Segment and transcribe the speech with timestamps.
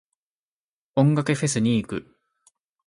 [0.95, 2.17] 音楽フェス行く。